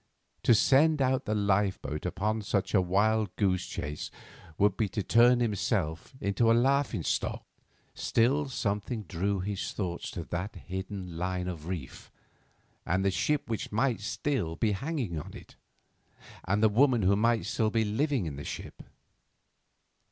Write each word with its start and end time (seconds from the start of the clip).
To 0.41 0.55
send 0.55 0.99
out 0.99 1.25
the 1.25 1.35
lifeboat 1.35 2.07
upon 2.07 2.41
such 2.41 2.73
a 2.73 2.81
wild 2.81 3.35
goose 3.35 3.67
chase 3.67 4.09
would 4.57 4.75
be 4.75 4.89
to 4.89 5.03
turn 5.03 5.41
himself 5.41 6.15
into 6.19 6.51
a 6.51 6.57
laughing 6.57 7.03
stock. 7.03 7.45
Still 7.93 8.49
something 8.49 9.03
drew 9.03 9.41
his 9.41 9.73
thoughts 9.73 10.09
to 10.09 10.23
that 10.23 10.55
hidden 10.55 11.19
line 11.19 11.47
of 11.47 11.67
reef, 11.67 12.09
and 12.83 13.05
the 13.05 13.11
ship 13.11 13.47
which 13.47 13.71
might 13.71 13.99
still 14.01 14.55
be 14.55 14.71
hanging 14.71 15.19
on 15.19 15.35
it, 15.35 15.55
and 16.47 16.63
the 16.63 16.67
woman 16.69 17.03
who 17.03 17.15
might 17.15 17.45
still 17.45 17.69
be 17.69 17.85
living 17.85 18.25
in 18.25 18.37
the 18.37 18.43
ship. 18.43 18.81